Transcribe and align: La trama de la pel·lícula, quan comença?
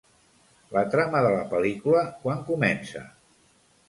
La 0.77 0.81
trama 0.95 1.19
de 1.27 1.33
la 1.35 1.43
pel·lícula, 1.51 2.01
quan 2.23 2.41
comença? 2.47 3.03